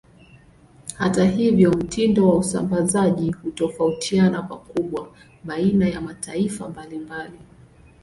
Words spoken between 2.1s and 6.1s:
wa usambazaji hutofautiana pakubwa baina ya